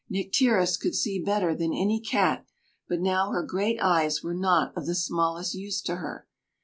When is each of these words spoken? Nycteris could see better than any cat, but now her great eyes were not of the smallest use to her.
Nycteris 0.09 0.77
could 0.77 0.95
see 0.95 1.19
better 1.23 1.53
than 1.53 1.73
any 1.75 1.99
cat, 1.99 2.47
but 2.89 2.99
now 3.01 3.29
her 3.33 3.43
great 3.43 3.79
eyes 3.79 4.23
were 4.23 4.33
not 4.33 4.75
of 4.75 4.87
the 4.87 4.95
smallest 4.95 5.53
use 5.53 5.79
to 5.83 5.97
her. 5.97 6.25